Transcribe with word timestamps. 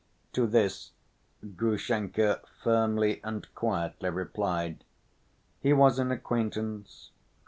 To 0.33 0.47
this 0.47 0.93
Grushenka 1.45 2.41
firmly 2.63 3.21
and 3.23 3.45
quietly 3.53 4.09
replied: 4.09 4.83
"He 5.59 5.73
was 5.73 5.99
an 5.99 6.09
acquaintance. 6.09 7.11